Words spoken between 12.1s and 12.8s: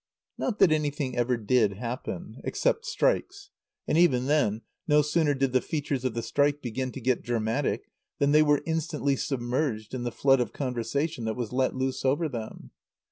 them.